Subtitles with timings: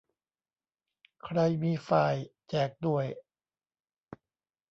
[1.25, 3.05] ใครมีไฟล์ แจกด้วย